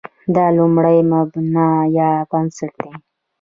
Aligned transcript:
دا 0.35 0.45
لومړی 0.57 0.97
مبنا 1.11 1.67
یا 1.97 2.09
بنسټ 2.29 2.73
دی. 2.83 2.91